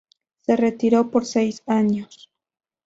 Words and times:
Se 0.39 0.55
retiró 0.55 1.11
por 1.11 1.21
unos 1.21 1.29
seis 1.29 1.61
años. 1.67 2.27